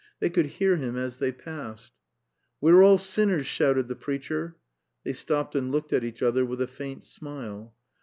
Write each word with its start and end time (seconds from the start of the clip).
They 0.19 0.31
could 0.31 0.47
hear 0.57 0.77
him 0.77 0.97
as 0.97 1.17
they 1.17 1.31
passed. 1.31 1.91
"We're 2.59 2.81
all 2.81 2.97
sinners," 2.97 3.45
shouted 3.45 3.87
the 3.87 3.95
preacher. 3.95 4.55
(They 5.03 5.13
stopped 5.13 5.53
and 5.53 5.71
looked 5.71 5.93
at 5.93 6.03
each 6.03 6.23
other 6.23 6.43
with 6.43 6.59
a 6.59 6.65
faint 6.67 7.03
smile. 7.03 7.75